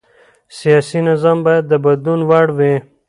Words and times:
سیاسي 0.57 0.99
نظام 1.09 1.37
باید 1.45 1.63
د 1.67 1.73
بدلون 1.85 2.21
وړ 2.29 2.47
وي 2.57 2.75